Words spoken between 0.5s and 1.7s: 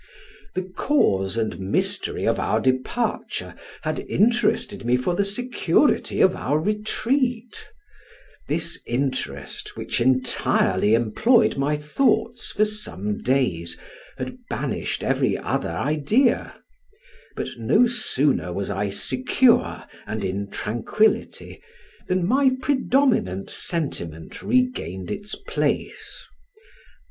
The cause and